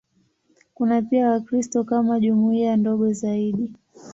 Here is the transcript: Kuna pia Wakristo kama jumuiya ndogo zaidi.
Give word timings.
Kuna 0.73 1.01
pia 1.01 1.29
Wakristo 1.29 1.83
kama 1.83 2.19
jumuiya 2.19 2.77
ndogo 2.77 3.13
zaidi. 3.13 3.71